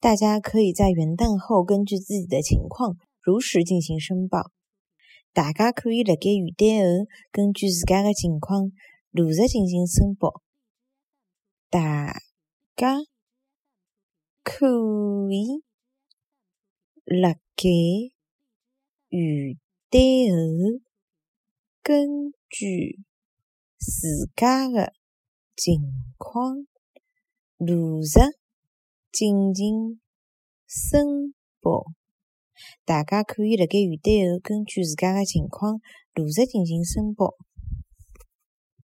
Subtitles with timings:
[0.00, 4.52] 大家可以在元旦后根据自己的情况如实进行申报。
[5.32, 8.70] 大家可以辣盖元旦后根据自家的情况
[9.10, 10.42] 如实进行申报。
[11.68, 12.20] 大
[12.76, 12.98] 家
[14.44, 14.68] 可
[15.32, 15.64] 以
[17.04, 17.68] 辣盖
[19.08, 19.58] 元
[19.90, 20.80] 旦后
[21.82, 23.00] 根据
[23.76, 24.92] 自家的
[25.56, 26.68] 情况
[27.56, 28.37] 如实
[29.18, 29.98] 进行
[30.68, 31.86] 申报。
[32.84, 35.80] 大家可以辣盖元旦后根据自家的情况
[36.14, 37.34] 如实进行申报。